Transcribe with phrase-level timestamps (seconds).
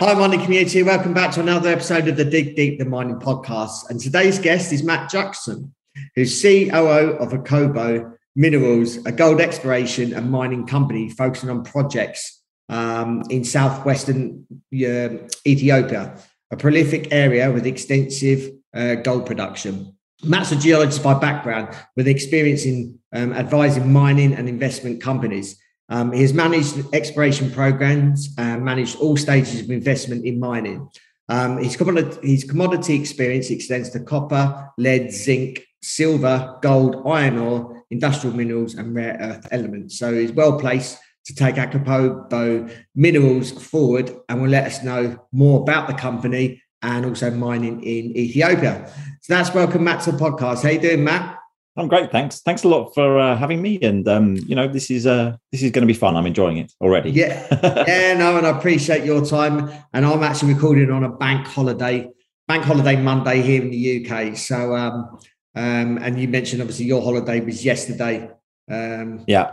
[0.00, 0.84] Hi, mining community.
[0.84, 3.90] Welcome back to another episode of the Dig Deep the Mining Podcast.
[3.90, 5.74] And today's guest is Matt Jackson,
[6.14, 13.24] who's COO of Akobo Minerals, a gold exploration and mining company focusing on projects um,
[13.28, 16.16] in southwestern uh, Ethiopia,
[16.52, 19.96] a prolific area with extensive uh, gold production.
[20.22, 25.60] Matt's a geologist by background with experience in um, advising mining and investment companies.
[25.88, 30.88] Um, he has managed exploration programs and managed all stages of investment in mining.
[31.28, 37.84] Um, his, commodity, his commodity experience extends to copper, lead, zinc, silver, gold, iron ore,
[37.90, 39.98] industrial minerals, and rare earth elements.
[39.98, 45.60] So he's well placed to take Akobo Minerals forward and will let us know more
[45.60, 48.90] about the company and also mining in Ethiopia.
[49.20, 50.62] So that's welcome, Matt, to the podcast.
[50.62, 51.37] How you doing, Matt?
[51.78, 52.40] I'm great, thanks.
[52.40, 55.62] Thanks a lot for uh, having me, and um, you know this is uh, this
[55.62, 56.16] is going to be fun.
[56.16, 57.10] I'm enjoying it already.
[57.10, 57.46] Yeah,
[57.86, 59.70] yeah, no, and I appreciate your time.
[59.92, 62.10] And I'm actually recording on a bank holiday,
[62.48, 64.36] bank holiday Monday here in the UK.
[64.36, 65.18] So, um,
[65.54, 68.28] um, and you mentioned obviously your holiday was yesterday.
[68.68, 69.52] Um, yeah,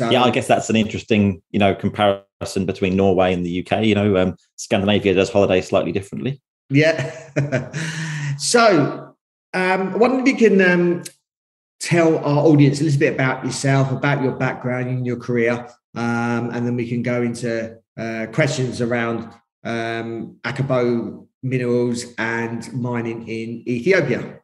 [0.00, 0.22] so, yeah.
[0.22, 3.84] I guess that's an interesting, you know, comparison between Norway and the UK.
[3.84, 6.40] You know, um, Scandinavia does holidays slightly differently.
[6.70, 7.10] Yeah.
[8.38, 9.14] so,
[9.52, 11.02] um, I wonder if you can um,
[11.80, 16.50] tell our audience a little bit about yourself, about your background in your career, um,
[16.50, 19.28] and then we can go into uh, questions around
[19.64, 24.40] um, Akobo minerals and mining in Ethiopia.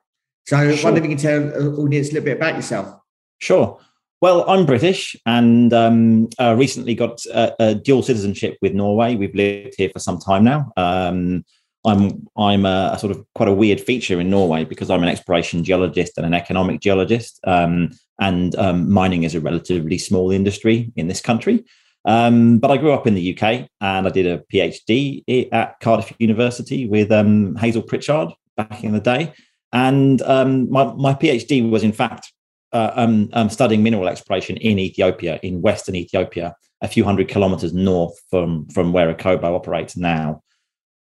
[0.47, 0.85] So, sure.
[0.85, 2.99] wonder if you can tell the audience a little bit about yourself.
[3.39, 3.79] Sure.
[4.23, 9.15] Well, I'm British and um, uh, recently got a, a, dual citizenship with Norway.
[9.15, 10.73] We've lived here for some time now.
[10.77, 11.45] Um,
[11.87, 15.09] I'm I'm a, a, sort of quite a weird feature in Norway because I'm an
[15.09, 20.93] exploration geologist and an economic geologist, um, and um, mining is a relatively small industry
[20.97, 21.65] in this country.
[22.05, 26.13] Um, but I grew up in the UK and I did a PhD at Cardiff
[26.19, 29.33] University with um, Hazel Pritchard back in the day,
[29.73, 32.33] and um, my my PhD was in fact
[32.73, 32.91] uh,
[33.33, 38.67] um, studying mineral exploration in Ethiopia, in Western Ethiopia, a few hundred kilometers north from
[38.69, 40.43] from where Akobo operates now.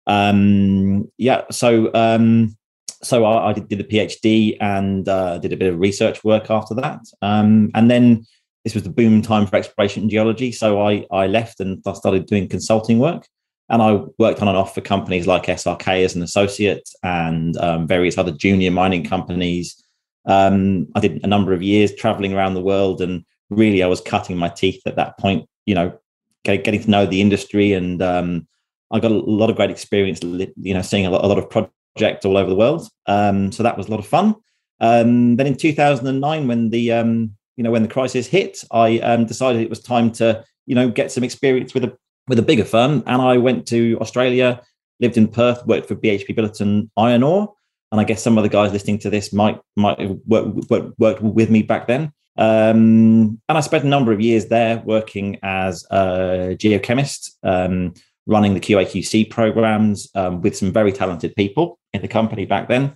[0.07, 2.55] Um, yeah, so um,
[3.01, 6.75] so I, I, did a PhD and uh, did a bit of research work after
[6.75, 8.25] that, um, and then
[8.63, 10.51] this was the boom time for exploration and geology.
[10.51, 13.27] So I I left and I started doing consulting work,
[13.69, 17.87] and I worked on and off for companies like SRK as an associate and um,
[17.87, 19.81] various other junior mining companies.
[20.27, 24.01] Um, I did a number of years traveling around the world, and really I was
[24.01, 25.47] cutting my teeth at that point.
[25.65, 25.99] You know,
[26.43, 28.47] getting to know the industry and um,
[28.91, 31.49] I got a lot of great experience, you know, seeing a lot, a lot of
[31.49, 32.87] projects all over the world.
[33.07, 34.35] Um, so that was a lot of fun.
[34.79, 39.25] Um, then in 2009, when the um, you know when the crisis hit, I um,
[39.25, 41.97] decided it was time to you know get some experience with a
[42.27, 44.61] with a bigger firm, and I went to Australia,
[44.99, 47.53] lived in Perth, worked for BHP Billiton Iron Ore,
[47.91, 50.99] and I guess some of the guys listening to this might might have worked, worked,
[50.99, 52.11] worked with me back then.
[52.37, 57.31] Um, and I spent a number of years there working as a geochemist.
[57.43, 57.93] Um,
[58.27, 62.93] running the QAQC programs um, with some very talented people in the company back then.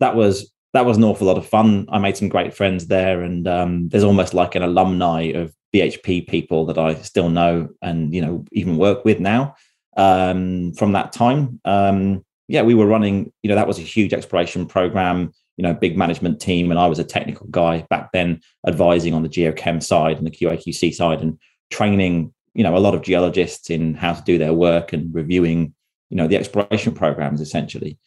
[0.00, 1.86] That was that was an awful lot of fun.
[1.90, 6.28] I made some great friends there, and um, there's almost like an alumni of BHP
[6.28, 9.54] people that I still know and you know even work with now
[9.96, 11.60] um, from that time.
[11.64, 13.32] Um, yeah, we were running.
[13.42, 15.32] You know, that was a huge exploration program.
[15.56, 19.22] You know, big management team, and I was a technical guy back then, advising on
[19.22, 21.38] the geochem side and the QAQC side, and
[21.70, 25.74] training you know a lot of geologists in how to do their work and reviewing
[26.10, 27.98] you know the exploration programs essentially.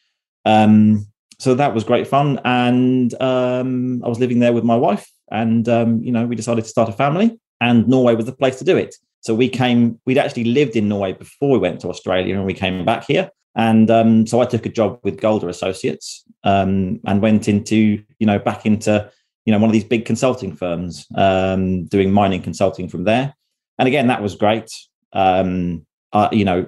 [0.46, 1.08] Um,
[1.40, 2.40] so that was great fun.
[2.46, 6.64] And um, i was living there with my wife and um, you know we decided
[6.64, 8.96] to start a family and norway was the place to do it.
[9.22, 12.54] So we came we'd actually lived in norway before we went to australia and we
[12.54, 13.30] came back here.
[13.56, 18.28] And um, so i took a job with golder associates um, and went into you
[18.28, 19.10] know back into
[19.46, 23.34] you know one of these big consulting firms um, doing mining consulting from there
[23.78, 24.72] and again, that was great.
[25.14, 26.68] Um, uh, you know,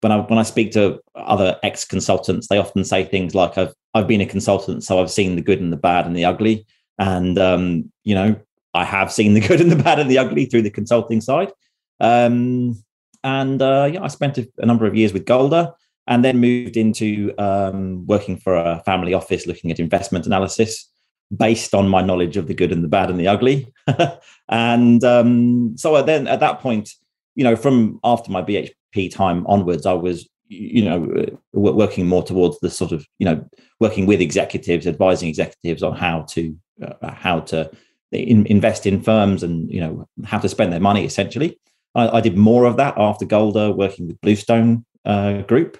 [0.00, 3.74] when I when I speak to other ex consultants, they often say things like, "I've
[3.94, 6.66] I've been a consultant, so I've seen the good and the bad and the ugly."
[6.98, 8.36] And um, you know,
[8.74, 11.52] I have seen the good and the bad and the ugly through the consulting side.
[12.00, 12.82] Um,
[13.22, 15.72] and uh, yeah, I spent a, a, number of years with Golder,
[16.06, 20.89] and then moved into um, working for a family office looking at investment analysis
[21.36, 23.72] based on my knowledge of the good and the bad and the ugly.
[24.48, 26.90] and um, so then at that point,
[27.34, 32.58] you know, from after my BHP time onwards, I was, you know, working more towards
[32.58, 33.44] the sort of, you know,
[33.78, 37.70] working with executives, advising executives on how to uh, how to
[38.12, 41.04] in, invest in firms and you know how to spend their money.
[41.04, 41.58] Essentially,
[41.94, 45.78] I, I did more of that after Golder, working with Bluestone uh, Group,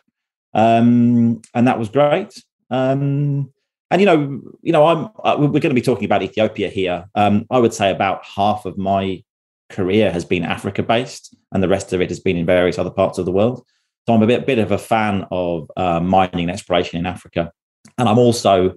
[0.55, 2.43] um, and that was great.
[2.71, 3.53] Um,
[3.91, 7.07] and you know, you know, I'm uh, we're going to be talking about Ethiopia here.
[7.15, 9.25] Um, I would say about half of my
[9.69, 12.91] career has been Africa based, and the rest of it has been in various other
[12.91, 13.65] parts of the world.
[14.07, 17.53] So I'm a bit, bit of a fan of uh, mining and exploration in Africa,
[17.99, 18.75] and I'm also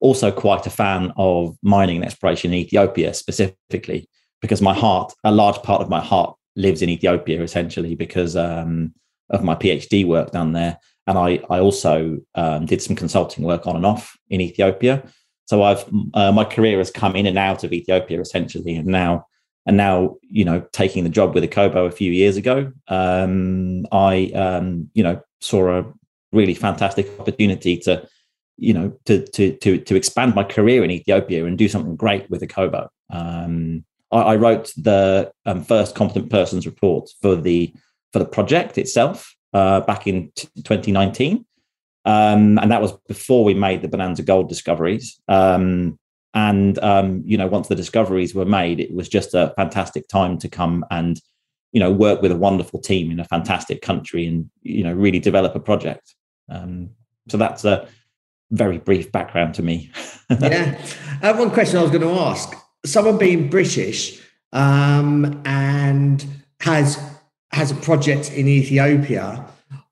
[0.00, 4.08] also quite a fan of mining and exploration in Ethiopia specifically
[4.42, 8.94] because my heart, a large part of my heart, lives in Ethiopia essentially because um,
[9.30, 13.66] of my PhD work down there and I I also um, did some consulting work
[13.66, 15.02] on and off in Ethiopia.
[15.46, 15.84] So I've
[16.14, 19.26] uh, my career has come in and out of Ethiopia essentially, and now
[19.66, 24.30] and now you know taking the job with Akobo a few years ago, um, I
[24.34, 25.92] um, you know saw a
[26.32, 28.06] really fantastic opportunity to
[28.56, 32.28] you know to to to to expand my career in Ethiopia and do something great
[32.30, 32.88] with Akobo.
[33.10, 37.74] Um, I, I, wrote the um, first competent persons report for the
[38.12, 41.46] for the project itself, uh, back in t- 2019.
[42.04, 45.18] Um, and that was before we made the Bonanza Gold discoveries.
[45.28, 45.98] Um,
[46.34, 50.36] and um, you know, once the discoveries were made, it was just a fantastic time
[50.38, 51.20] to come and
[51.72, 55.20] you know work with a wonderful team in a fantastic country and you know really
[55.20, 56.14] develop a project.
[56.48, 56.90] Um,
[57.28, 57.88] so that's a
[58.50, 59.90] very brief background to me.
[60.40, 60.78] yeah,
[61.22, 62.52] I have one question I was going to ask:
[62.84, 64.20] someone being British
[64.52, 66.26] um, and
[66.60, 66.98] has
[67.52, 69.44] has a project in Ethiopia.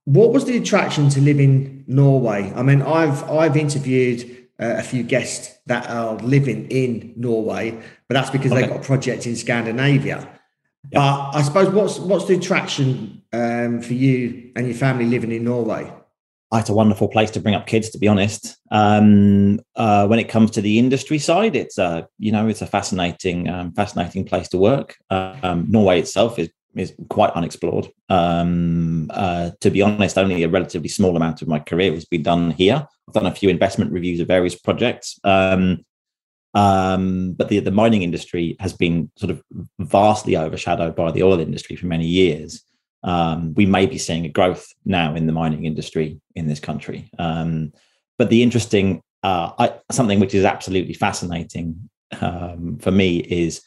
[0.04, 2.52] What was the attraction to live in Norway?
[2.56, 4.22] I mean, I've I've interviewed
[4.60, 7.70] uh, a few guests that are living in Norway,
[8.08, 8.62] but that's because okay.
[8.62, 10.28] they've got a project in Scandinavia.
[10.90, 10.98] Yeah.
[10.98, 15.44] But I suppose what's what's the attraction um, for you and your family living in
[15.44, 15.92] Norway?
[16.54, 18.58] It's a wonderful place to bring up kids, to be honest.
[18.70, 22.66] Um, uh, when it comes to the industry side, it's a you know it's a
[22.66, 24.96] fascinating um, fascinating place to work.
[25.08, 27.90] Uh, um, Norway itself is is quite unexplored.
[28.08, 32.22] Um, uh, to be honest, only a relatively small amount of my career has been
[32.22, 32.86] done here.
[33.08, 35.84] I've done a few investment reviews of various projects, um,
[36.54, 39.42] um, but the the mining industry has been sort of
[39.78, 42.62] vastly overshadowed by the oil industry for many years.
[43.04, 47.10] Um, we may be seeing a growth now in the mining industry in this country,
[47.18, 47.72] um,
[48.18, 51.88] but the interesting uh, I, something which is absolutely fascinating
[52.20, 53.62] um, for me is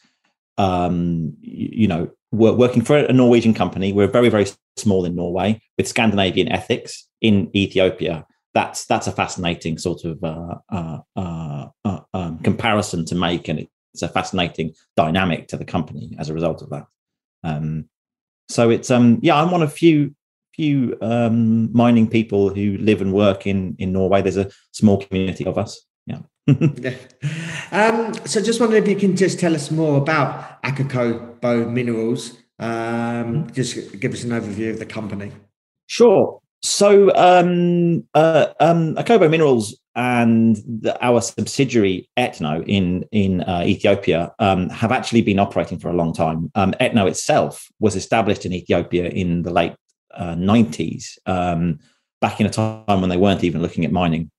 [0.58, 3.92] you, you, know, working for a Norwegian company.
[3.92, 4.46] We're very, very
[4.76, 8.26] small in Norway with Scandinavian ethics in Ethiopia.
[8.54, 13.66] That's that's a fascinating sort of uh, uh, uh, uh, um, comparison to make, and
[13.92, 16.86] it's a fascinating dynamic to the company as a result of that.
[17.44, 17.88] Um,
[18.48, 20.14] so it's um, yeah, I'm one of few
[20.54, 24.22] few um, mining people who live and work in in Norway.
[24.22, 25.84] There's a small community of us.
[26.46, 26.94] Yeah.
[27.72, 32.36] um, so just wondering if you can just tell us more about Akobo Minerals.
[32.58, 35.32] Um, just give us an overview of the company.
[35.86, 36.40] Sure.
[36.62, 44.32] So um, uh, um, Akobo Minerals and the, our subsidiary Etno in in uh, Ethiopia
[44.38, 46.50] um, have actually been operating for a long time.
[46.54, 49.74] Um, Etno itself was established in Ethiopia in the late
[50.14, 51.78] uh, 90s, um,
[52.20, 54.30] back in a time when they weren't even looking at mining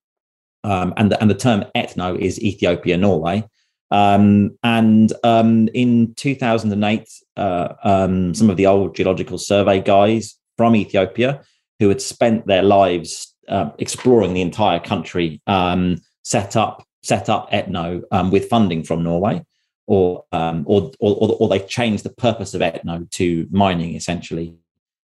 [0.64, 3.44] um, and the, and the term Etno is Ethiopia Norway.
[3.90, 10.76] Um, and um, in 2008, uh, um, some of the old geological survey guys from
[10.76, 11.42] Ethiopia
[11.78, 17.50] who had spent their lives uh, exploring the entire country um, set up set up
[17.50, 19.42] Etno um, with funding from Norway,
[19.86, 24.54] or, or, or or they changed the purpose of Etno to mining essentially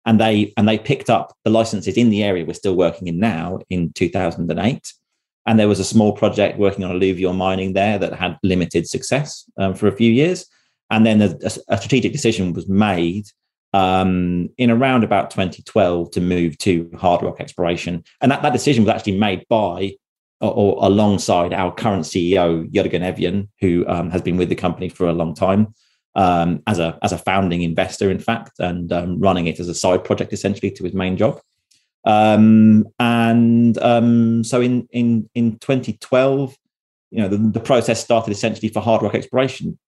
[0.06, 3.18] and they and they picked up the licenses in the area we're still working in
[3.18, 4.92] now in 2008
[5.46, 9.44] and there was a small project working on alluvial mining there that had limited success
[9.58, 10.46] um, for a few years.
[10.90, 11.34] And then a,
[11.68, 13.26] a strategic decision was made
[13.72, 18.04] um, in around about 2012 to move to hard rock exploration.
[18.20, 19.92] And that, that decision was actually made by
[20.40, 24.88] or, or alongside our current CEO, Jørgen Evjen, who um, has been with the company
[24.88, 25.74] for a long time.
[26.16, 29.74] Um, as a as a founding investor, in fact, and um, running it as a
[29.74, 31.40] side project essentially to his main job.
[32.04, 36.56] Um, and um, so in in in 2012,
[37.10, 39.78] you know, the, the, process started essentially for hard rock exploration.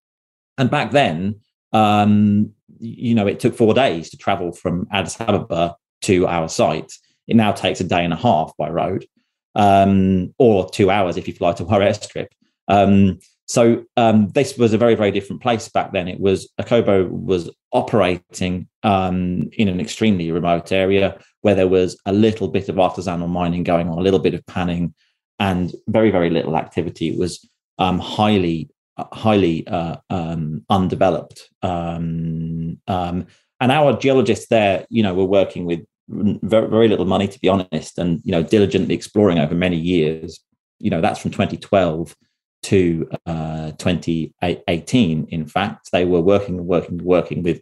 [0.58, 1.40] And back then,
[1.72, 6.92] um, you know, it took four days to travel from Addis Ababa to our site.
[7.28, 9.06] It now takes a day and a half by road,
[9.54, 12.28] um, or two hours if you fly to War Strip.
[12.68, 13.20] Um,
[13.52, 16.08] so um, this was a very, very different place back then.
[16.08, 22.14] It was Akobo was operating um, in an extremely remote area where there was a
[22.14, 24.94] little bit of artisanal mining going on, a little bit of panning,
[25.38, 27.08] and very, very little activity.
[27.08, 27.46] It was
[27.78, 31.50] um, highly, highly uh, um, undeveloped.
[31.60, 33.26] Um, um,
[33.60, 37.48] and our geologists there, you know, were working with very, very little money, to be
[37.48, 40.40] honest, and you know, diligently exploring over many years.
[40.78, 42.16] You know, that's from 2012
[42.62, 45.26] to uh, 2018.
[45.28, 47.60] In fact, they were working, working, working with,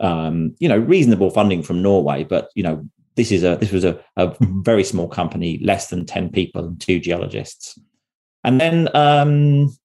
[0.00, 2.24] um, you know, reasonable funding from Norway.
[2.24, 2.86] But you know,
[3.16, 6.80] this is a this was a, a very small company, less than 10 people and
[6.80, 7.78] two geologists.
[8.44, 9.76] And then, um,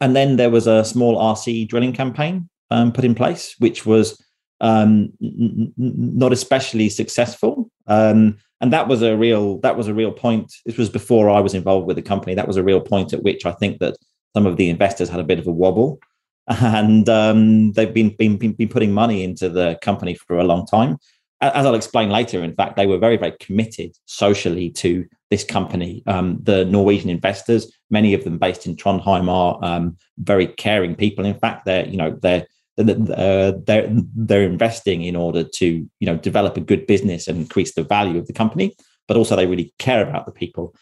[0.00, 4.22] and then there was a small RC drilling campaign um, put in place, which was
[4.60, 7.70] um, n- not especially successful.
[7.86, 10.52] Um, and that was a real that was a real point.
[10.66, 12.34] This was before I was involved with the company.
[12.34, 13.96] That was a real point at which I think that
[14.34, 15.98] some of the investors had a bit of a wobble,
[16.48, 20.98] and um, they've been, been been putting money into the company for a long time.
[21.40, 26.02] As I'll explain later, in fact, they were very very committed socially to this company.
[26.06, 31.24] Um, the Norwegian investors, many of them based in Trondheim, are um, very caring people.
[31.24, 32.46] In fact, they're you know they're
[32.78, 37.74] uh, they're they're investing in order to you know develop a good business and increase
[37.74, 38.74] the value of the company,
[39.06, 40.74] but also they really care about the people.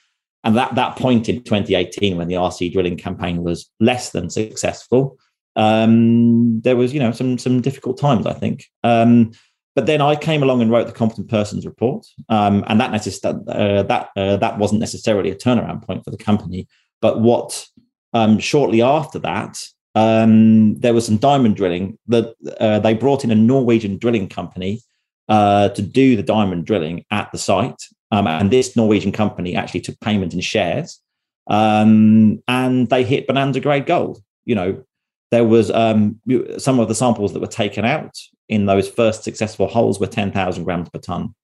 [0.45, 5.19] And that that point in 2018, when the RC drilling campaign was less than successful,
[5.57, 8.65] um, there was you know some some difficult times, I think.
[8.85, 9.33] Um,
[9.75, 13.25] but then I came along and wrote the competent persons report, um, and that necess-
[13.25, 16.67] uh, that uh, that wasn't necessarily a turnaround point for the company.
[17.03, 17.67] But what
[18.13, 19.59] um, shortly after that,
[19.97, 24.83] um, there was some diamond drilling that uh, they brought in a Norwegian drilling company
[25.29, 27.83] uh, to do the diamond drilling at the site.
[28.13, 31.01] Um, and this Norwegian company actually took payment in shares
[31.49, 34.23] um, and they hit bonanza grade gold.
[34.45, 34.85] You know,
[35.31, 36.21] there was um,
[36.59, 38.17] some of the samples that were taken out
[38.51, 41.35] in those first successful holes were 10,000 grams per ton.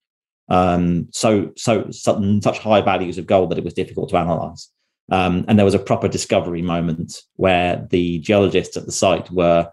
[0.49, 4.69] Um, so, so such high values of gold that it was difficult to analyze.
[5.13, 9.71] Um, and there was a proper discovery moment where the geologists at the site were,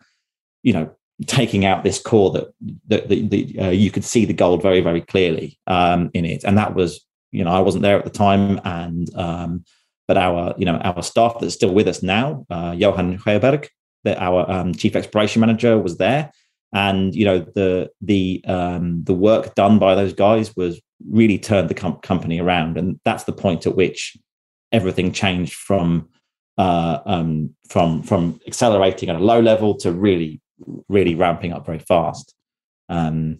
[0.63, 0.91] you know,
[1.27, 2.53] taking out this core that
[2.88, 6.58] that, that, uh, you could see the gold very very clearly um, in it, and
[6.58, 9.63] that was, you know, I wasn't there at the time, and um,
[10.10, 13.69] but our you know our staff that's still with us now, uh, Johan Heiberg,
[14.03, 16.34] that our um, chief exploration manager was there,
[16.74, 21.69] and you know the the um, the work done by those guys was really turned
[21.69, 24.17] the com- company around, and that's the point at which
[24.71, 26.09] everything changed from
[26.57, 30.41] uh, um, from from accelerating at a low level to really
[30.89, 32.33] really ramping up very fast.
[32.89, 33.39] Um,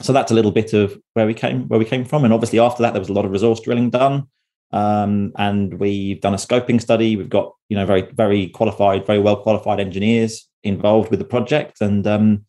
[0.00, 2.58] so that's a little bit of where we came where we came from, and obviously
[2.58, 4.28] after that there was a lot of resource drilling done,
[4.72, 7.16] um, and we've done a scoping study.
[7.16, 11.80] We've got you know very very qualified, very well qualified engineers involved with the project,
[11.80, 12.44] and um,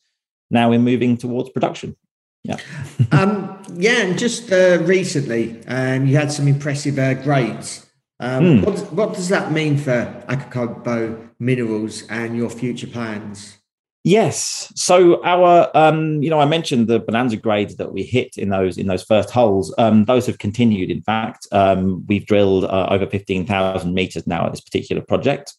[0.50, 1.96] now we're moving towards production.
[2.44, 2.58] Yeah.
[3.12, 7.91] um, yeah, and just uh, recently, um, you had some impressive uh, grades.
[8.22, 8.66] Um, mm.
[8.66, 13.58] what, what, does that mean for Akobo Minerals and your future plans?
[14.04, 14.72] Yes.
[14.76, 18.78] So our, um, you know, I mentioned the bonanza grades that we hit in those
[18.78, 19.74] in those first holes.
[19.78, 20.92] Um, those have continued.
[20.92, 25.54] In fact, um, we've drilled uh, over fifteen thousand meters now at this particular project,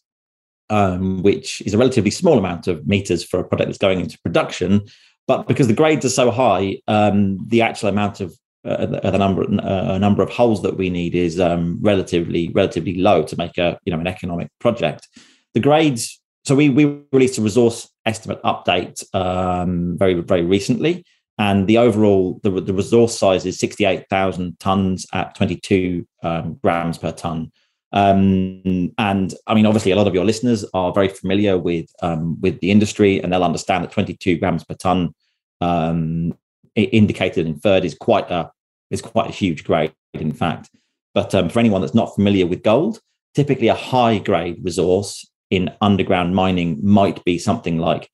[0.69, 4.19] um, which is a relatively small amount of meters for a project that's going into
[4.19, 4.81] production.
[5.25, 9.43] But because the grades are so high, um, the actual amount of uh, the number
[9.43, 13.77] uh, number of holes that we need is um, relatively relatively low to make a
[13.85, 15.07] you know an economic project.
[15.53, 16.19] The grades.
[16.45, 21.05] So we we released a resource estimate update um, very very recently,
[21.37, 26.05] and the overall the, the resource size is sixty eight thousand tons at twenty two
[26.21, 27.51] um, grams per ton.
[27.93, 32.41] Um, and I mean, obviously, a lot of your listeners are very familiar with um,
[32.41, 35.13] with the industry, and they'll understand that 22 grams per ton
[35.61, 36.35] um,
[36.75, 38.51] indicated and inferred is quite a
[38.89, 40.69] is quite a huge grade, in fact.
[41.13, 42.99] But um, for anyone that's not familiar with gold,
[43.33, 48.09] typically a high grade resource in underground mining might be something like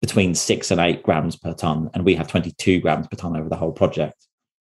[0.00, 3.48] between six and eight grams per ton, and we have 22 grams per ton over
[3.48, 4.26] the whole project.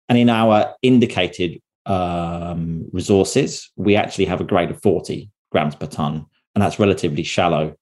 [0.07, 5.87] And in our indicated um, resources, we actually have a grade of 40 grams per
[5.87, 7.75] ton, and that's relatively shallow.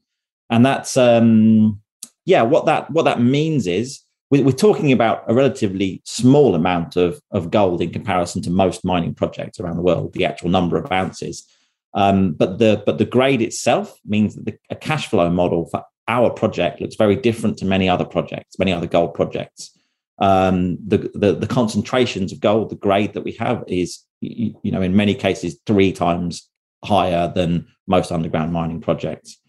[0.49, 1.81] And that's um,
[2.25, 4.01] yeah, what that what that means is
[4.41, 9.13] we're talking about a relatively small amount of, of gold in comparison to most mining
[9.13, 11.45] projects around the world, the actual number of ounces.
[11.93, 15.83] Um, but the but the grade itself means that the, a cash flow model for
[16.07, 19.71] our project looks very different to many other projects, many other gold projects.
[20.19, 24.71] um, the, the, the concentrations of gold, the grade that we have is, you, you
[24.71, 26.49] know, in many cases three times
[26.85, 29.39] higher than most underground mining projects.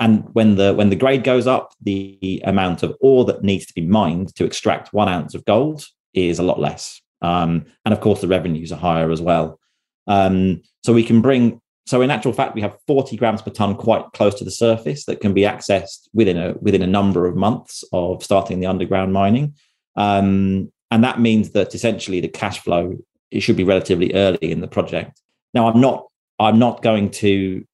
[0.00, 3.74] And when the when the grade goes up, the amount of ore that needs to
[3.74, 7.00] be mined to extract one ounce of gold is a lot less.
[7.22, 9.60] Um, and of course, the revenues are higher as well.
[10.06, 11.60] Um, so we can bring.
[11.86, 15.04] So in actual fact, we have 40 grams per ton quite close to the surface
[15.04, 19.12] that can be accessed within a within a number of months of starting the underground
[19.12, 19.54] mining.
[19.96, 22.96] Um, and that means that essentially the cash flow
[23.30, 25.20] it should be relatively early in the project.
[25.54, 26.06] Now, I'm not
[26.38, 27.64] I'm not going to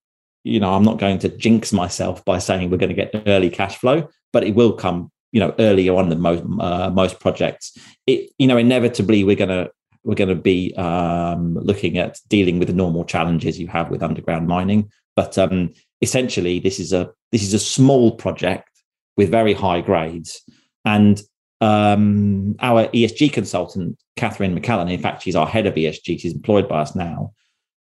[0.47, 3.51] you know I'm not going to jinx myself by saying we're going to get early
[3.51, 7.77] cash flow, but it will come you know earlier on than most uh, most projects.
[8.07, 9.71] It you know inevitably we're going to
[10.05, 14.05] we're going to be um, looking at dealing with the normal challenges you have with
[14.05, 14.91] underground mining.
[15.17, 18.71] But um, essentially, this is a this is a small project
[19.17, 20.43] with very high grades,
[20.85, 21.21] and
[21.61, 26.69] um, our ESG consultant, Catherine McCallan, in fact, she's our head of ESG, she's employed
[26.69, 27.33] by us now.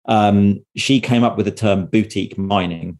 [0.06, 2.98] Um, she came up with the term boutique mining.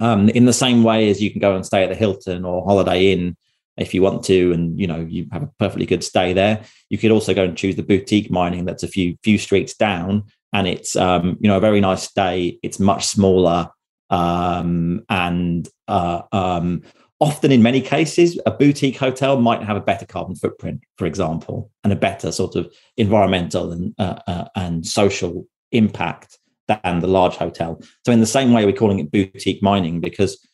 [0.00, 2.64] Um, in the same way as you can go and stay at the Hilton or
[2.64, 3.36] Holiday Inn
[3.76, 6.62] if you want to, and you know you have a perfectly good stay there.
[6.90, 10.24] You could also go and choose the boutique mining that's a few few streets down,
[10.52, 12.58] and it's um, you know a very nice stay.
[12.62, 13.70] It's much smaller,
[14.10, 16.82] um, and uh, um,
[17.20, 21.70] often in many cases a boutique hotel might have a better carbon footprint for example
[21.82, 27.34] and a better sort of environmental and uh, uh, and social impact than the large
[27.36, 27.80] hotel.
[28.04, 30.46] So in the same way we're calling it boutique mining because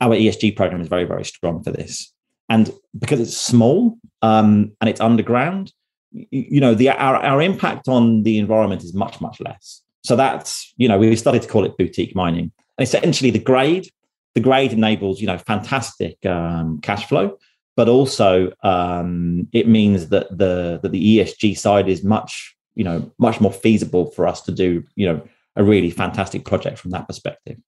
[0.00, 2.12] our esg program is very very strong for this.
[2.48, 5.72] And because it's small um, and it's underground
[6.10, 9.82] you, you know the our, our impact on the environment is much much less.
[10.04, 12.52] So that's you know we started to call it boutique mining.
[12.78, 13.88] And essentially the grade
[14.34, 17.38] the grade enables you know fantastic um, cash flow
[17.76, 23.10] but also um, it means that the that the ESG side is much you know
[23.18, 25.22] much more feasible for us to do you know
[25.56, 27.58] a really fantastic project from that perspective.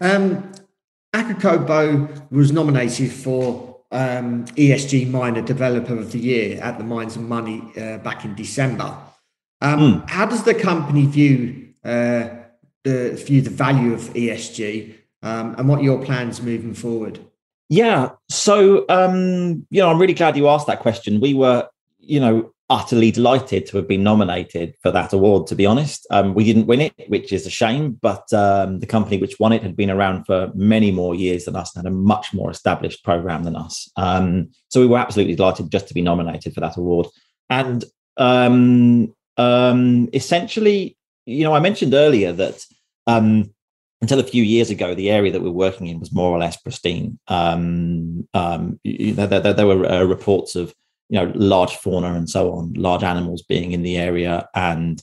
[0.00, 0.52] Um,
[1.14, 7.28] Akokobo was nominated for um, ESG Miner Developer of the Year at the Mines and
[7.28, 8.96] Money uh, back in December.
[9.60, 10.08] Um, mm.
[10.08, 12.28] How does the company view uh,
[12.84, 17.18] the view the value of ESG um, and what your plans moving forward?
[17.68, 21.20] Yeah, so um, you know, I'm really glad you asked that question.
[21.20, 25.48] We were, you know, utterly delighted to have been nominated for that award.
[25.48, 27.98] To be honest, um, we didn't win it, which is a shame.
[28.00, 31.56] But um, the company which won it had been around for many more years than
[31.56, 33.90] us and had a much more established program than us.
[33.96, 37.08] Um, so we were absolutely delighted just to be nominated for that award.
[37.50, 37.84] And
[38.16, 42.64] um, um, essentially, you know, I mentioned earlier that
[43.08, 43.52] um,
[44.00, 46.38] until a few years ago, the area that we are working in was more or
[46.38, 47.18] less pristine.
[48.84, 50.72] You know, there, there, there were uh, reports of
[51.10, 55.02] you know large fauna and so on, large animals being in the area, and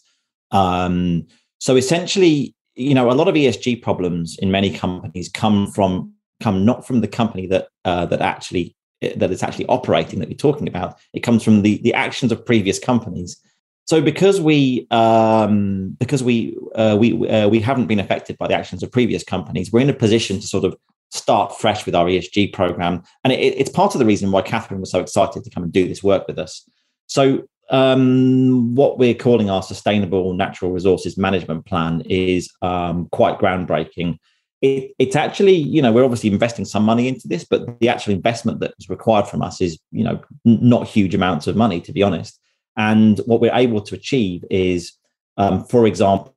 [0.51, 1.27] um,
[1.59, 6.65] so essentially, you know, a lot of ESG problems in many companies come from come
[6.65, 10.67] not from the company that uh, that actually that is actually operating that we're talking
[10.67, 10.97] about.
[11.13, 13.39] It comes from the the actions of previous companies
[13.87, 18.53] so because we um, because we uh, we uh, we haven't been affected by the
[18.53, 20.75] actions of previous companies, we're in a position to sort of
[21.09, 24.79] start fresh with our ESG program, and it, it's part of the reason why Catherine
[24.79, 26.69] was so excited to come and do this work with us.
[27.07, 34.17] So um, what we're calling our sustainable natural resources management plan is um, quite groundbreaking.
[34.61, 38.13] It, it's actually, you know, we're obviously investing some money into this, but the actual
[38.13, 41.91] investment that is required from us is, you know, not huge amounts of money, to
[41.91, 42.39] be honest.
[42.75, 44.93] And what we're able to achieve is,
[45.37, 46.33] um, for example,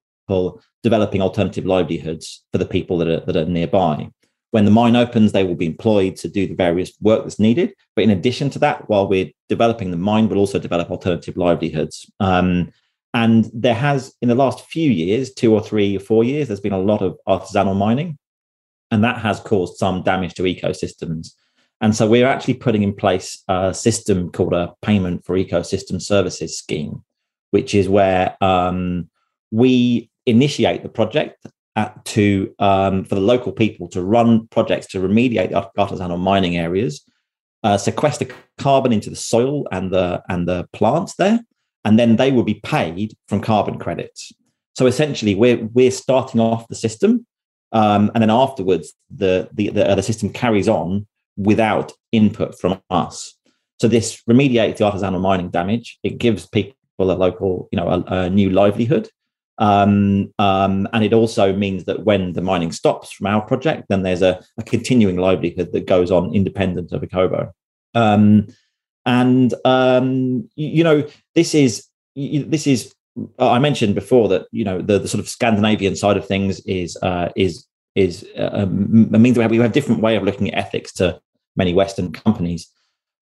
[0.83, 4.11] developing alternative livelihoods for the people that are, that are nearby.
[4.53, 7.73] When the mine opens, they will be employed to do the various work that's needed.
[7.95, 12.11] But in addition to that, while we're developing the mine, we'll also develop alternative livelihoods.
[12.19, 12.73] Um,
[13.15, 16.61] and there has, in the last few years, two or three or four years, there's
[16.61, 18.19] been a lot of artisanal mining.
[18.91, 21.33] And that has caused some damage to ecosystems.
[21.81, 26.59] And so we're actually putting in place a system called a payment for ecosystem services
[26.59, 27.05] scheme,
[27.53, 29.09] which is where um,
[29.51, 35.01] we initiate the project at, to um, for the local people to run projects to
[35.01, 37.05] remediate the artisanal mining areas,
[37.63, 38.27] uh, sequester
[38.59, 41.41] carbon into the soil and the and the plants there,
[41.85, 44.33] and then they will be paid from carbon credits.
[44.75, 47.27] So essentially, we're we're starting off the system,
[47.73, 51.07] um, and then afterwards, the the the, uh, the system carries on
[51.37, 53.35] without input from us.
[53.81, 55.99] So this remediates the artisanal mining damage.
[56.03, 59.09] It gives people a local, you know, a, a new livelihood.
[59.61, 64.03] Um, um, and it also means that when the mining stops from our project, then
[64.03, 67.53] there's a, a continuing livelihood that goes on independent of Akobo.
[67.95, 68.49] Um,
[69.07, 72.95] And um, you, you know, this is this is
[73.39, 76.97] I mentioned before that you know the, the sort of Scandinavian side of things is
[77.03, 80.53] uh, is is uh, um, means we have, we have a different way of looking
[80.53, 81.21] at ethics to
[81.57, 82.69] many Western companies.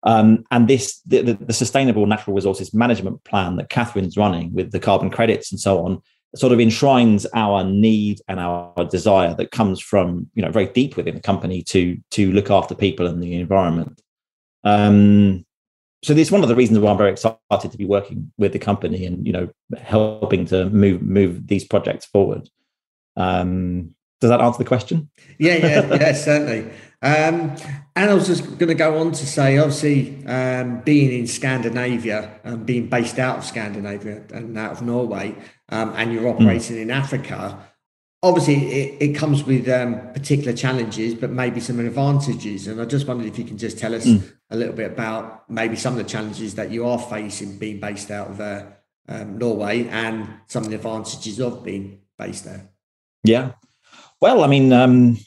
[0.04, 4.80] Um, and this the, the, sustainable natural resources management plan that Catherine's running with the
[4.80, 6.02] carbon credits and so on
[6.36, 10.98] sort of enshrines our need and our desire that comes from you know very deep
[10.98, 14.02] within the company to to look after people and the environment.
[14.64, 15.46] Um,
[16.04, 18.54] so this is one of the reasons why I'm very excited to be working with
[18.54, 22.50] the company and you know helping to move move these projects forward.
[23.16, 25.10] Um, does that answer the question?
[25.40, 26.72] Yeah, yeah, yeah, certainly.
[27.06, 27.56] Um,
[27.96, 32.40] and I was just going to go on to say, obviously, um, being in Scandinavia
[32.44, 35.36] and being based out of Scandinavia and out of Norway,
[35.70, 36.42] um, and you're hmm.
[36.42, 36.82] operating mm.
[36.82, 37.64] in Africa,
[38.26, 42.68] obviously it, it comes with um, particular challenges, but maybe some advantages.
[42.68, 44.24] And I just wondered if you can just tell us mm.
[44.50, 48.10] a little bit about maybe some of the challenges that you are facing being based
[48.10, 48.66] out of uh,
[49.08, 52.70] um, Norway and some of the advantages of being based there.
[53.24, 53.52] Yeah.
[54.20, 55.18] Well, I mean, um,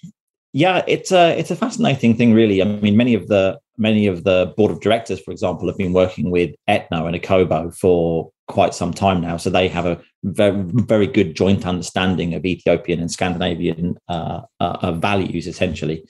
[0.59, 2.61] yeah, it's a it's a fascinating thing, really.
[2.61, 5.92] I mean, many of the many of the board of directors, for example, have been
[5.92, 10.61] working with Etno and Akobo for quite some time now, so they have a very
[10.64, 16.05] very good joint understanding of Ethiopian and Scandinavian uh, uh, values, essentially.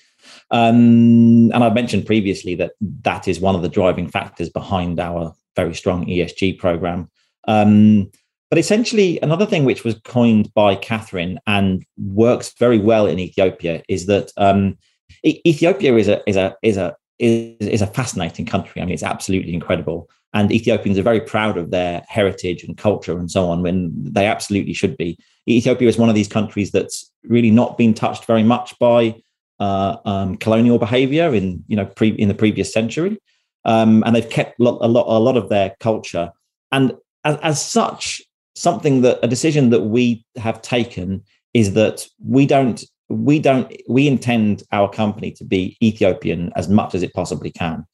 [0.50, 5.34] Um, and I've mentioned previously that that is one of the driving factors behind our
[5.56, 7.10] very strong ESG program.
[7.46, 8.10] Um,
[8.50, 13.82] but essentially, another thing which was coined by Catherine and works very well in Ethiopia
[13.88, 14.78] is that um,
[15.24, 18.80] Ethiopia is a is a is a is, is a fascinating country.
[18.80, 23.18] I mean, it's absolutely incredible, and Ethiopians are very proud of their heritage and culture
[23.18, 23.62] and so on.
[23.62, 25.18] When they absolutely should be.
[25.46, 29.14] Ethiopia is one of these countries that's really not been touched very much by
[29.60, 33.18] uh, um, colonial behavior in you know pre, in the previous century,
[33.66, 36.32] um, and they've kept a lot, a lot a lot of their culture.
[36.72, 38.22] And as, as such,
[38.58, 41.22] something that a decision that we have taken
[41.54, 46.94] is that we don't we don't we intend our company to be Ethiopian as much
[46.94, 47.86] as it possibly can.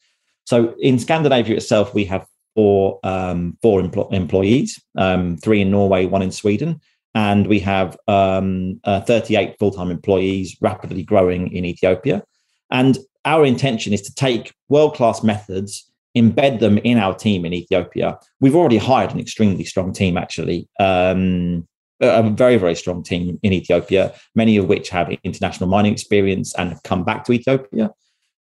[0.45, 6.07] So in Scandinavia itself, we have four um, four empl- employees, um, three in Norway,
[6.07, 6.81] one in Sweden,
[7.15, 12.25] and we have um, uh, 38 full time employees, rapidly growing in Ethiopia.
[12.71, 17.53] And our intention is to take world class methods embed them in our team in
[17.53, 18.19] Ethiopia.
[18.41, 21.67] We've already hired an extremely strong team, actually, um,
[22.01, 26.71] a very, very strong team in Ethiopia, many of which have international mining experience and
[26.71, 27.91] have come back to Ethiopia.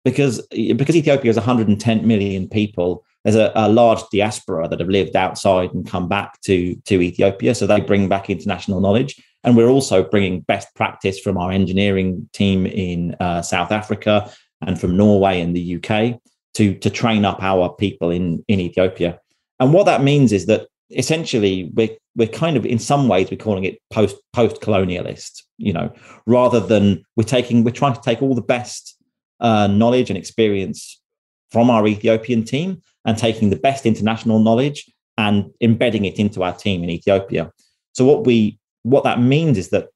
[0.04, 5.16] Because, because Ethiopia is 110 million people, there's a, a, large diaspora that have lived
[5.16, 7.54] outside and come back to, to Ethiopia.
[7.54, 9.20] So they bring back international knowledge.
[9.44, 14.80] And we're also bringing best practice from our engineering team in uh, South Africa and
[14.80, 16.20] from Norway and the UK
[16.58, 19.18] to to train up our people in in Ethiopia.
[19.60, 23.44] And what that means is that essentially we're we're kind of in some ways we're
[23.46, 25.92] calling it post post colonialist, you know,
[26.26, 28.96] rather than we're taking we're trying to take all the best
[29.40, 31.00] uh, knowledge and experience
[31.52, 36.54] from our Ethiopian team and taking the best international knowledge and embedding it into our
[36.54, 37.52] team in Ethiopia.
[37.92, 39.88] So what we what that means is that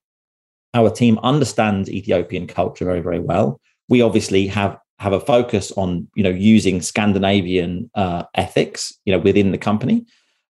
[0.75, 3.61] our team understands Ethiopian culture very very well.
[3.89, 9.19] We obviously have have a focus on you know using Scandinavian uh, ethics you know
[9.19, 10.07] within the company,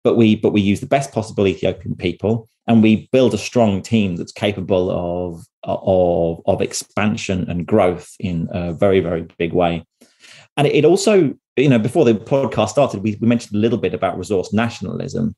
[0.03, 3.81] but we but we use the best possible Ethiopian people and we build a strong
[3.81, 9.85] team that's capable of of of expansion and growth in a very very big way.
[10.57, 13.93] And it also you know before the podcast started we, we mentioned a little bit
[13.93, 15.35] about resource nationalism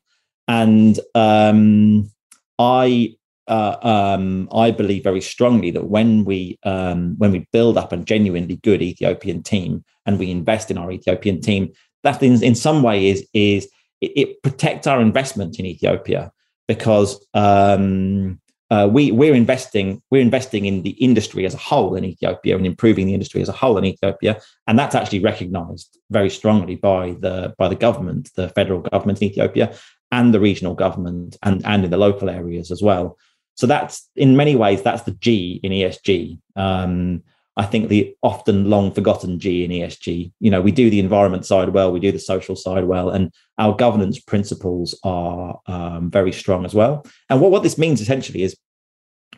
[0.48, 2.10] and um,
[2.58, 3.14] I
[3.48, 7.96] uh, um, I believe very strongly that when we um, when we build up a
[7.96, 11.72] genuinely good Ethiopian team and we invest in our Ethiopian team,
[12.04, 13.68] that in, in some way is is
[14.00, 16.32] it, it protects our investment in Ethiopia
[16.68, 22.04] because um, uh, we we're investing we're investing in the industry as a whole in
[22.04, 26.30] Ethiopia and improving the industry as a whole in Ethiopia, and that's actually recognised very
[26.30, 29.74] strongly by the by the government, the federal government in Ethiopia,
[30.12, 33.18] and the regional government, and and in the local areas as well.
[33.54, 36.38] So that's in many ways that's the G in ESG.
[36.56, 37.22] Um,
[37.56, 40.32] I think the often long forgotten G in ESG.
[40.40, 43.30] You know, we do the environment side well, we do the social side well, and
[43.58, 47.04] our governance principles are um, very strong as well.
[47.28, 48.56] And what, what this means essentially is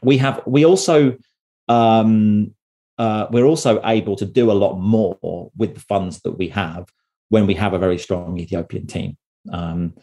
[0.01, 1.17] we have we also
[1.69, 2.55] um,
[2.99, 6.87] uh, we're also able to do a lot more with the funds that we have
[7.31, 9.17] when we have a very strong Ethiopian team.
[9.51, 9.95] Um,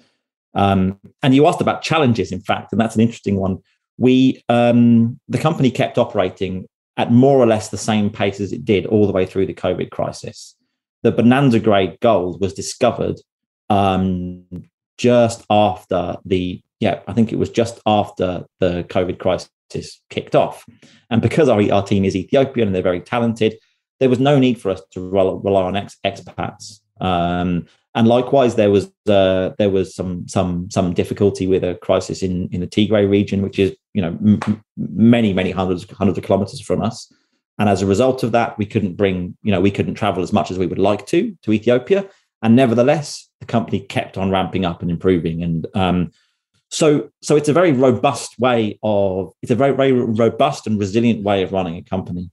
[0.54, 3.60] um, and you asked about challenges, in fact, and that's an interesting one
[3.97, 8.65] we um, the company kept operating at more or less the same pace as it
[8.65, 10.56] did all the way through the COVID crisis.
[11.04, 13.19] the bonanza grade gold was discovered
[13.69, 14.43] um,
[14.97, 20.65] just after the yeah, I think it was just after the COVID crisis kicked off.
[21.12, 23.56] And because our, our team is Ethiopian and they're very talented,
[23.99, 26.81] there was no need for us to rely on ex, expats.
[27.02, 32.24] Um, and likewise, there was uh, there was some some some difficulty with a crisis
[32.24, 36.24] in in the Tigray region, which is you know m- many many hundreds hundreds of
[36.24, 37.12] kilometers from us.
[37.60, 40.32] And as a result of that, we couldn't bring you know we couldn't travel as
[40.32, 42.08] much as we would like to to Ethiopia.
[42.42, 45.44] And nevertheless, the company kept on ramping up and improving.
[45.44, 46.12] And um,
[46.70, 51.24] so, so it's a very robust way of it's a very very robust and resilient
[51.24, 52.32] way of running a company.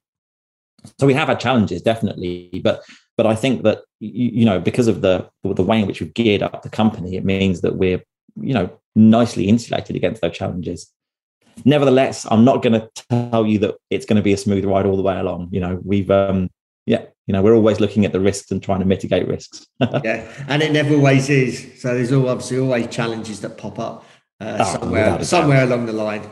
[1.01, 2.85] So we have our challenges definitely, but
[3.19, 6.15] but I think that you, you know because of the the way in which we've
[6.15, 8.03] geared up the company, it means that we're
[8.41, 10.91] you know nicely insulated against those challenges.
[11.65, 14.87] Nevertheless, I'm not going to tell you that it's going to be a smooth ride
[14.87, 15.49] all the way along.
[15.51, 16.49] You know, we've um,
[16.87, 19.67] yeah, you know, we're always looking at the risks and trying to mitigate risks.
[20.05, 21.83] yeah, and it never always is.
[21.83, 24.05] So there's all obviously always challenges that pop up
[24.41, 26.31] uh, oh, somewhere somewhere along the line.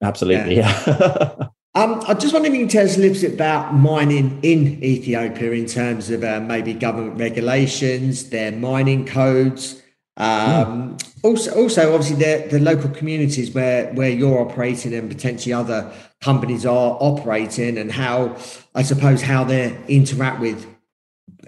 [0.00, 0.82] Absolutely, yeah.
[0.86, 1.46] yeah.
[1.74, 4.82] um, I just wonder if you can tell us a little bit about mining in
[4.82, 9.80] Ethiopia in terms of uh, maybe government regulations, their mining codes.
[10.16, 11.06] Um, mm.
[11.22, 16.66] Also, also, obviously, the the local communities where where you're operating and potentially other companies
[16.66, 18.36] are operating, and how
[18.74, 20.66] I suppose how they interact with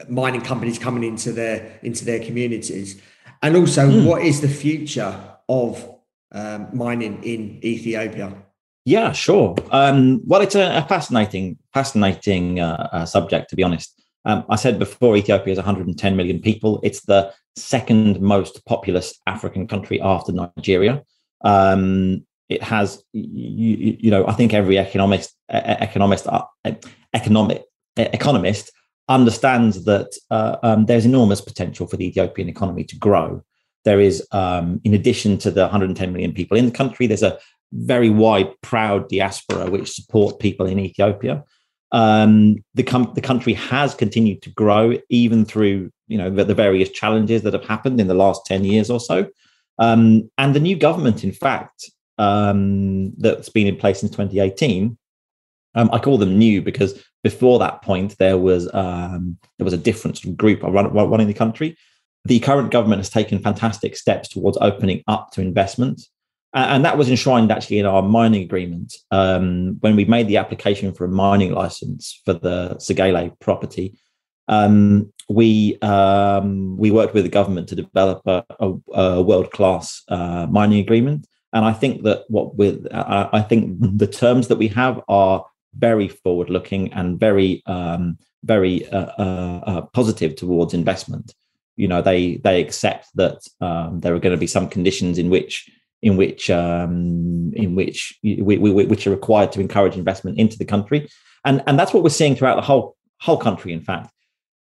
[0.08, 3.00] mining companies coming into their into their communities,
[3.42, 4.06] and also mm.
[4.06, 5.84] what is the future of
[6.30, 8.32] um, mining in Ethiopia?
[8.84, 9.54] Yeah, sure.
[9.70, 14.00] Um, well, it's a, a fascinating, fascinating uh, uh, subject, to be honest.
[14.24, 16.80] Um, I said before, Ethiopia is 110 million people.
[16.82, 21.02] It's the second most populous African country after Nigeria.
[21.44, 26.42] Um, it has, you, you, know, I think every economist, economist, uh,
[27.14, 27.64] economic
[27.96, 28.72] economist
[29.08, 33.42] understands that uh, um, there's enormous potential for the Ethiopian economy to grow.
[33.84, 37.38] There is, um, in addition to the 110 million people in the country, there's a
[37.72, 41.44] very wide, proud diaspora which support people in Ethiopia.
[41.90, 46.54] Um, the, com- the country has continued to grow even through you know the, the,
[46.54, 49.28] various challenges that have happened in the last 10 years or so.
[49.78, 54.96] Um, and the new government, in fact, um, that's been in place since 2018,
[55.74, 59.78] um, I call them new because before that point there was um, there was a
[59.78, 61.76] different group running the country
[62.24, 66.02] the current government has taken fantastic steps towards opening up to investment.
[66.54, 70.92] And that was enshrined actually in our mining agreement um, when we made the application
[70.92, 73.98] for a mining license for the Segele property.
[74.48, 80.02] Um, we um, we worked with the government to develop a, a, a world class
[80.08, 84.68] uh, mining agreement, and I think that what with I think the terms that we
[84.68, 91.34] have are very forward looking and very um, very uh, uh, uh, positive towards investment
[91.76, 95.30] you know they they accept that um, there are going to be some conditions in
[95.30, 95.70] which
[96.02, 100.64] in which um, in which we, we, which are required to encourage investment into the
[100.64, 101.08] country,
[101.44, 103.72] and and that's what we're seeing throughout the whole whole country.
[103.72, 104.12] In fact,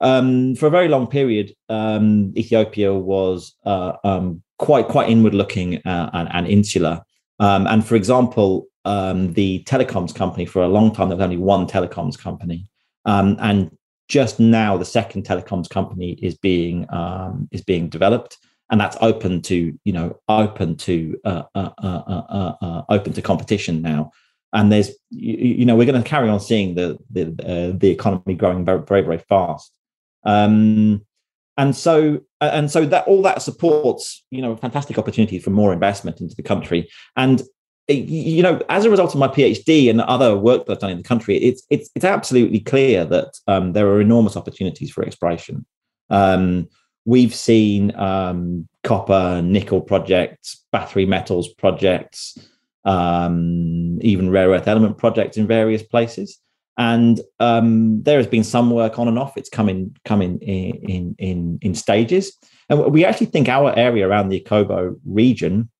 [0.00, 5.76] um, for a very long period, um, Ethiopia was uh, um, quite quite inward looking
[5.86, 7.02] uh, and, and, insular.
[7.38, 11.66] Um, and for example, the telecoms company for a long time there was only one
[11.66, 12.66] telecoms company,
[13.06, 13.70] and
[14.08, 18.38] just now the second telecoms company is being um, is being developed
[18.72, 23.82] and that's open to you know open to uh, uh, uh, uh open to competition
[23.82, 24.10] now.
[24.54, 28.34] And there's you, you know we're going to carry on seeing the the the economy
[28.34, 29.70] growing very very very fast.
[30.24, 31.04] Um,
[31.58, 36.20] and so and so that all that supports you know fantastic opportunities for more investment
[36.20, 36.90] into the country.
[37.14, 37.42] And
[37.88, 40.98] you know, as a result of my PhD and other work that I've done in
[40.98, 45.66] the country, it's it's it's absolutely clear that um, there are enormous opportunities for exploration.
[46.08, 46.68] Um,
[47.04, 52.38] we've seen um, copper, nickel projects, battery metals projects,
[52.84, 56.38] um, even rare earth element projects in various places,
[56.78, 59.36] and um, there has been some work on and off.
[59.36, 62.36] It's coming coming in in in, stages,
[62.68, 65.70] and we actually think our area around the Akobo region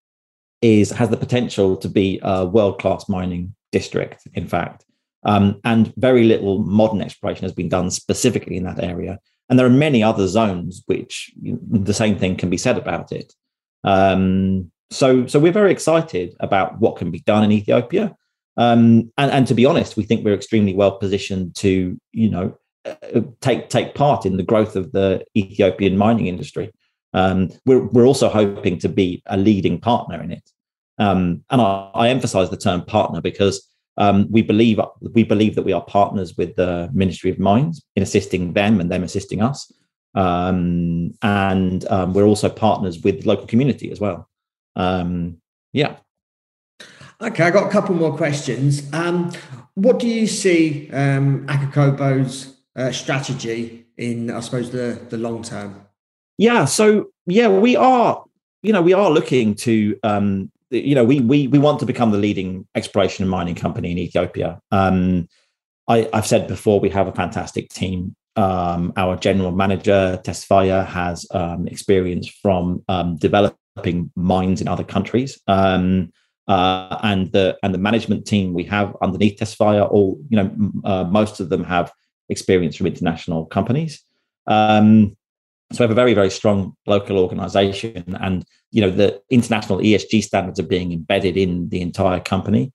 [0.61, 4.29] is has the potential to be a world class mining district.
[4.35, 4.85] In fact,
[5.25, 9.19] um, and very little modern exploration has been done specifically in that area.
[9.49, 13.13] And there are many other zones which you the same thing can be said about
[13.13, 13.33] it.
[13.85, 18.15] Um, so, so we're very excited about what can be done in Ethiopia.
[18.57, 22.59] Um, and, and to be honest, we think we're extremely well positioned to, you know,
[22.85, 26.71] uh, take take part in the growth of the Ethiopian mining industry.
[27.15, 30.51] Um, we're, we're also hoping to be a leading partner in it.
[30.99, 33.67] Um, and I, I, emphasize the term partner because
[33.99, 38.03] um, we believe we believe that we are partners with the Ministry of Mines in
[38.03, 39.71] assisting them and them assisting us,
[40.15, 44.29] um, and um, we're also partners with the local community as well.
[44.77, 45.39] Um,
[45.73, 45.97] yeah.
[47.21, 48.83] Okay, I got a couple more questions.
[48.93, 49.33] Um,
[49.75, 55.87] what do you see um, Akokobo's uh, strategy in, I suppose, the the long term?
[56.39, 56.65] Yeah.
[56.65, 58.25] So yeah, we are.
[58.63, 62.11] You know, we are looking to um, you know, we we we want to become
[62.11, 64.61] the leading exploration and mining company in Ethiopia.
[64.71, 65.29] Um,
[65.89, 68.17] I, have said before, we have a fantastic team.
[68.37, 75.39] Um, our general manager Tesfaye has um, experience from um, developing mines in other countries,
[75.47, 76.11] um,
[76.49, 80.51] uh, and the and the management team we have underneath Tesfaye, all you know,
[80.85, 81.93] uh, most of them have
[82.31, 84.03] experience from international companies.
[84.47, 85.17] Um,
[85.75, 90.23] so we have a very, very strong local organization and, you know, the international ESG
[90.23, 92.73] standards are being embedded in the entire company.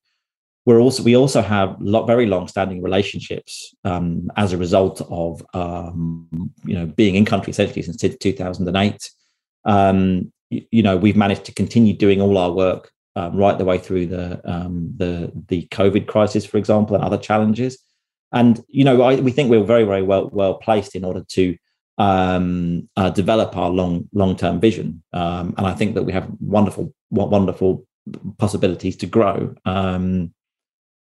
[0.65, 6.51] We're also, we also have lot, very long-standing relationships um, as a result of, um,
[6.65, 9.11] you know, being in country essentially since 2008.
[9.63, 13.65] Um, you, you, know, we've managed to continue doing all our work um, right the
[13.65, 17.77] way through the, um, the, the COVID crisis, for example, and other challenges.
[18.33, 21.55] And, you know, I, we think we're very, very well, well placed in order to
[21.97, 25.03] um, uh, develop our long long term vision.
[25.13, 27.85] Um, and I think that we have wonderful wonderful
[28.37, 29.55] possibilities to grow.
[29.65, 30.33] Um,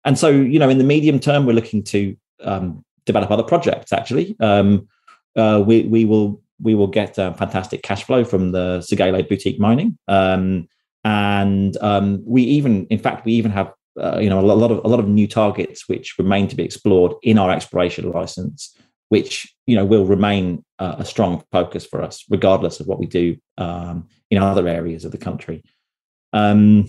[0.05, 3.93] and so, you know, in the medium term, we're looking to um, develop other projects.
[3.93, 4.87] Actually, um,
[5.35, 9.59] uh, we we will we will get uh, fantastic cash flow from the Segele boutique
[9.59, 9.97] mining.
[10.07, 10.67] Um,
[11.05, 11.75] and
[12.25, 14.99] we even, in fact, we even have uh, you know a lot of a lot
[14.99, 18.75] of new targets which remain to be explored in our exploration license
[19.09, 23.05] which you know will remain uh, a strong focus for us, regardless of what we
[23.05, 25.63] do um, in other areas of the country.
[26.33, 26.87] Um,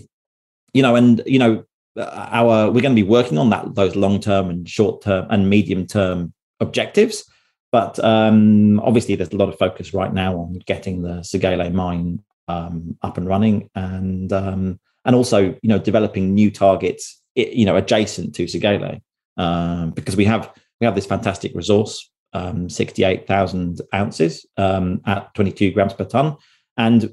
[0.73, 1.63] you know, and you know,
[1.97, 5.49] our we're going to be working on that those long term and short term and
[5.49, 7.23] medium term objectives.
[7.71, 12.23] But um, obviously, there's a lot of focus right now on getting the Segele mine
[12.47, 17.75] um, up and running, and um, and also you know developing new targets, you know,
[17.75, 19.01] adjacent to Segele,
[19.37, 25.71] um, because we have we have this fantastic resource um, 68,000 ounces um, at 22
[25.71, 26.35] grams per ton.
[26.77, 27.09] And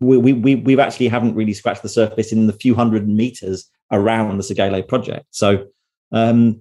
[0.00, 4.36] we, we, we actually haven't really scratched the surface in the few hundred meters around
[4.36, 5.24] the Segele project.
[5.30, 5.68] So
[6.12, 6.60] um,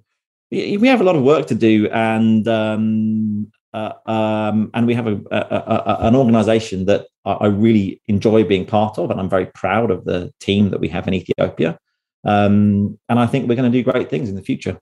[0.50, 5.08] we have a lot of work to do, and um, uh, um, and we have
[5.08, 9.48] a, a, a, an organization that I really enjoy being part of, and I'm very
[9.48, 11.78] proud of the team that we have in Ethiopia.
[12.24, 14.80] Um, and I think we're going to do great things in the future.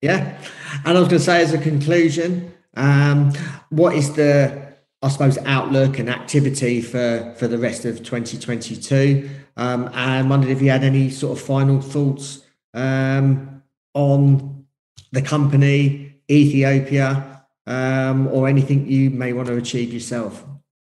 [0.00, 0.38] Yeah.
[0.84, 3.32] And I was going to say, as a conclusion, um,
[3.70, 9.28] what is the, I suppose, outlook and activity for, for the rest of 2022?
[9.56, 12.42] Um, and wondered if you had any sort of final thoughts
[12.74, 13.62] um,
[13.94, 14.66] on
[15.12, 20.44] the company, Ethiopia, um, or anything you may want to achieve yourself.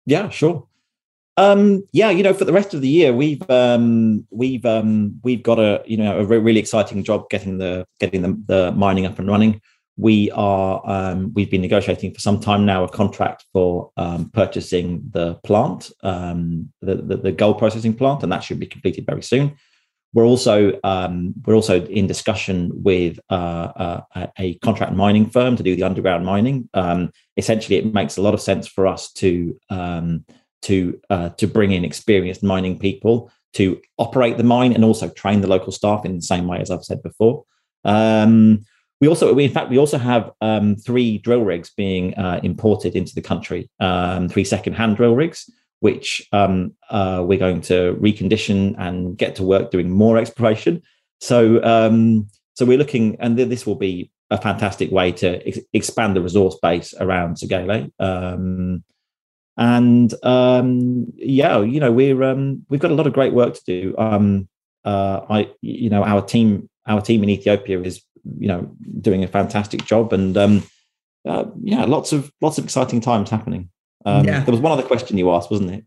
[0.06, 0.68] Yeah, sure.
[1.38, 5.44] Um, yeah, you know, for the rest of the year, we've um, we've um, we've
[5.44, 9.20] got a you know a really exciting job getting the getting the, the mining up
[9.20, 9.62] and running.
[9.98, 15.10] We are um, we've been negotiating for some time now a contract for um, purchasing
[15.12, 19.22] the plant, um, the, the, the gold processing plant, and that should be completed very
[19.22, 19.56] soon.
[20.14, 25.64] We're also um, we're also in discussion with uh, uh, a contract mining firm to
[25.64, 26.70] do the underground mining.
[26.74, 30.24] Um, essentially, it makes a lot of sense for us to um,
[30.68, 35.42] to uh, to bring in experienced mining people to operate the mine and also train
[35.42, 37.46] the local staff in the same way as I've said before.
[37.86, 38.66] Um,
[39.02, 42.96] we also, we, in fact, we also have um, three drill rigs being uh, imported
[42.96, 45.50] into the country, um, three second-hand drill rigs,
[45.82, 50.82] which um, uh, we're going to recondition and get to work doing more exploration.
[51.20, 56.16] So, um, so we're looking, and this will be a fantastic way to ex- expand
[56.16, 57.92] the resource base around Segele.
[59.58, 63.64] And um, yeah, you know, we're um, we've got a lot of great work to
[63.66, 63.96] do.
[63.98, 64.48] Um,
[64.84, 68.04] uh, I, you know, our team, our team in Ethiopia is,
[68.38, 70.64] you know, doing a fantastic job, and um,
[71.26, 73.70] uh, yeah, lots of lots of exciting times happening.
[74.06, 74.44] Um, yeah.
[74.44, 75.86] There was one other question you asked, wasn't it?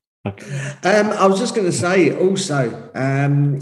[0.83, 3.61] Um, I was just going to say also, um,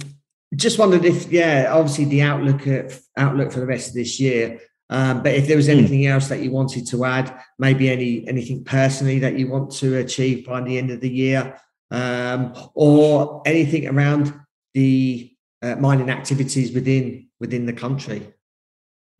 [0.54, 4.61] just wondered if, yeah, obviously the outlook at, outlook for the rest of this year.
[4.89, 5.72] Um, but if there was hmm.
[5.72, 9.99] anything else that you wanted to add, maybe any anything personally that you want to
[9.99, 11.59] achieve by the end of the year,
[11.91, 14.32] um, or anything around
[14.74, 15.32] the
[15.62, 18.32] uh, mining activities within within the country.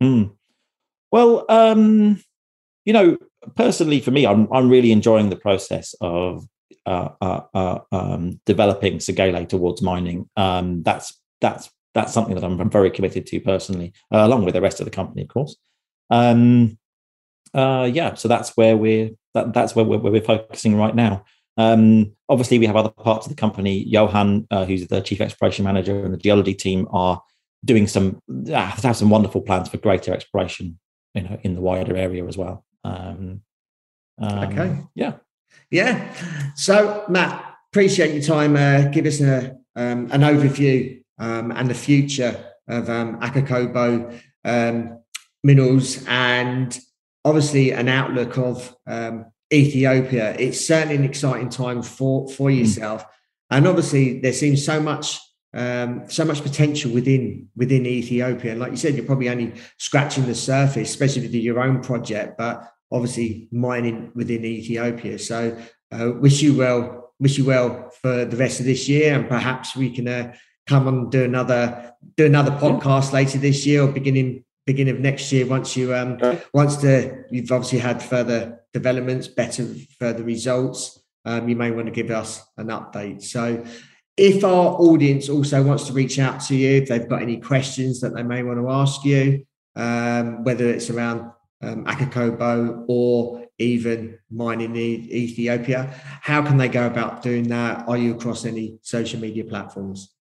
[0.01, 0.31] Mm.
[1.11, 2.21] Well, um,
[2.85, 3.17] you know,
[3.55, 6.45] personally for me, I'm I'm really enjoying the process of
[6.85, 10.29] uh, uh, uh um, developing Segele towards mining.
[10.37, 14.61] Um, that's that's that's something that I'm very committed to personally, uh, along with the
[14.61, 15.55] rest of the company, of course.
[16.11, 16.77] Um,
[17.55, 21.25] uh, yeah, so that's where we're that, that's where we're, where we're focusing right now.
[21.57, 23.83] Um, obviously, we have other parts of the company.
[23.83, 27.19] Johan, uh, who's the chief exploration manager, and the geology team are
[27.65, 30.77] doing some uh, have some wonderful plans for greater exploration,
[31.15, 32.63] you know, in the wider area as well.
[32.83, 33.41] Um,
[34.21, 34.83] um, okay.
[34.93, 35.13] Yeah.
[35.71, 36.13] Yeah.
[36.55, 38.55] So, Matt, appreciate your time.
[38.55, 44.99] Uh, give us a um, an overview um, and the future of um, Akobo um,
[45.43, 46.79] minerals and
[47.23, 50.35] obviously an outlook of um, Ethiopia.
[50.37, 52.57] It's certainly an exciting time for for hmm.
[52.57, 53.07] yourself, mm.
[53.51, 55.19] and obviously there seems so much
[55.53, 58.51] um, so much potential within within Ethiopia.
[58.51, 62.37] And like you said, you're probably only scratching the surface, especially with your own project,
[62.37, 65.19] but obviously mining within Ethiopia.
[65.19, 65.57] So
[65.91, 69.75] uh, wish you well, wish you well for the rest of this year, and perhaps
[69.75, 70.33] we can uh,
[70.67, 75.31] come and do another do another podcast later this year or beginning beginning of next
[75.31, 76.19] year once you um
[76.53, 79.65] once the you've obviously had further developments better
[79.99, 83.21] further results um, you may want to give us an update.
[83.21, 83.63] So
[84.15, 87.99] if our audience also wants to reach out to you if they've got any questions
[87.99, 89.45] that they may want to ask you
[89.75, 96.87] um, whether it's around um, Akobo or even mining in Ethiopia how can they go
[96.87, 97.87] about doing that?
[97.89, 100.15] Are you across any social media platforms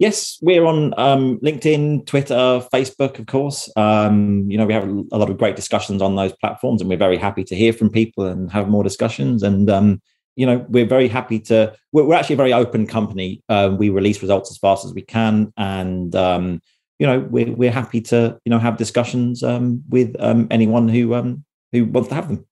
[0.00, 3.70] Yes, we're on um, LinkedIn, Twitter, Facebook, of course.
[3.76, 6.96] Um, you know, we have a lot of great discussions on those platforms, and we're
[6.96, 9.44] very happy to hear from people and have more discussions.
[9.44, 10.02] And um,
[10.34, 11.74] you know, we're very happy to.
[11.92, 13.42] We're, we're actually a very open company.
[13.48, 16.60] Uh, we release results as fast as we can, and um,
[16.98, 21.14] you know, we're we're happy to you know have discussions um, with um, anyone who
[21.70, 22.44] who wants to have them.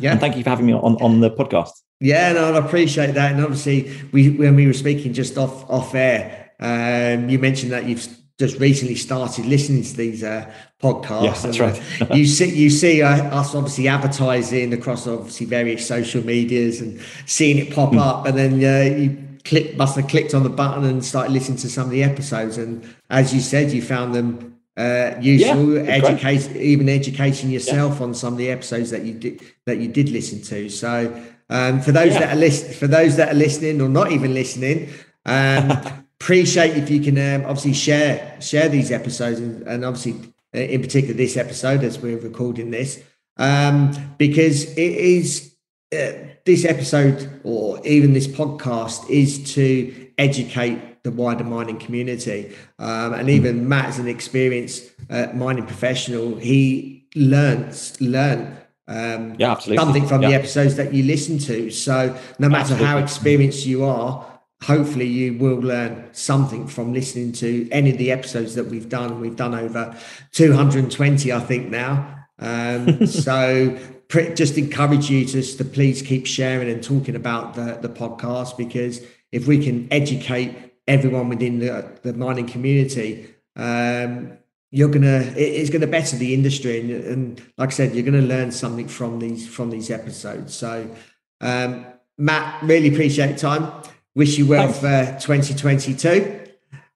[0.00, 0.12] Yeah.
[0.12, 1.70] And thank you for having me on on the podcast.
[2.00, 3.32] Yeah, no, I appreciate that.
[3.32, 7.86] And obviously, we when we were speaking just off off air um, you mentioned that
[7.86, 8.06] you've
[8.38, 10.50] just recently started listening to these uh,
[10.80, 11.24] podcasts.
[11.24, 11.58] Yeah, that's
[12.00, 12.16] right.
[12.16, 17.58] you see, you see uh, us obviously advertising across obviously various social medias and seeing
[17.58, 17.98] it pop mm.
[17.98, 21.58] up, and then uh, you click must have clicked on the button and started listening
[21.58, 22.58] to some of the episodes.
[22.58, 28.04] And as you said, you found them uh, useful, yeah, educate, even educating yourself yeah.
[28.04, 30.68] on some of the episodes that you did that you did listen to.
[30.68, 31.22] So.
[31.50, 32.18] Um, for those yeah.
[32.18, 34.90] that are list- for those that are listening or not even listening,
[35.24, 35.80] um,
[36.20, 40.14] appreciate if you can um, obviously share share these episodes and, and, obviously
[40.54, 43.02] uh, in particular this episode as we're recording this
[43.36, 45.54] um, because it is
[45.92, 46.12] uh,
[46.44, 53.30] this episode or even this podcast is to educate the wider mining community um, and
[53.30, 58.56] even Matt as an experienced uh, mining professional he learns learn
[58.88, 59.76] um, yeah, absolutely.
[59.76, 60.30] something from yeah.
[60.30, 62.86] the episodes that you listen to so no matter absolutely.
[62.86, 68.10] how experienced you are hopefully you will learn something from listening to any of the
[68.10, 69.20] episodes that we've done.
[69.20, 69.96] We've done over
[70.32, 72.26] 220, I think now.
[72.38, 73.78] Um, so
[74.08, 79.02] just encourage you to, to please keep sharing and talking about the, the podcast because
[79.32, 80.56] if we can educate
[80.86, 84.38] everyone within the, the mining community, um,
[84.70, 88.52] you're gonna it's gonna better the industry and, and like I said, you're gonna learn
[88.52, 90.54] something from these from these episodes.
[90.54, 90.94] So
[91.40, 91.86] um,
[92.18, 93.82] Matt, really appreciate your time.
[94.18, 95.24] Wish you well Thanks.
[95.24, 96.40] for 2022.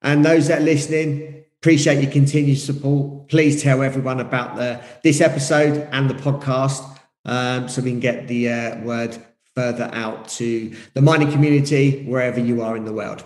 [0.03, 3.29] And those that are listening, appreciate your continued support.
[3.29, 8.27] Please tell everyone about the this episode and the podcast um, so we can get
[8.27, 9.17] the uh, word
[9.55, 13.25] further out to the mining community wherever you are in the world.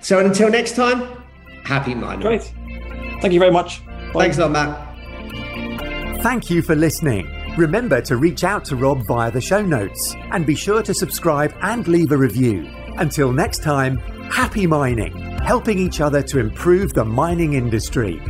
[0.00, 1.22] So until next time,
[1.62, 2.22] happy mining.
[2.22, 2.52] Great.
[3.20, 3.80] Thank you very much.
[4.12, 4.24] Bye.
[4.24, 6.22] Thanks a lot, Matt.
[6.24, 7.30] Thank you for listening.
[7.56, 11.54] Remember to reach out to Rob via the show notes and be sure to subscribe
[11.62, 12.68] and leave a review.
[13.00, 13.96] Until next time,
[14.30, 18.20] happy mining, helping each other to improve the mining industry.